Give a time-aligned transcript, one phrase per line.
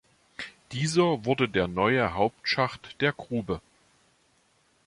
[0.71, 3.61] Dieser wurde der neue Hauptschacht der Grube.